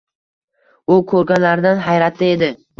[0.95, 2.55] U koʻrganlaridan hayratda edi